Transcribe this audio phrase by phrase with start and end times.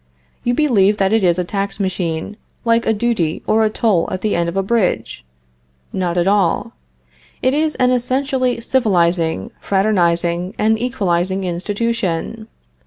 [0.43, 4.21] You believe that it is a tax machine, like a duty or a toll at
[4.21, 5.23] the end of a bridge?
[5.93, 6.73] Not at all.
[7.43, 12.47] It is an essentially civilizing, fraternizing and equalizing institution.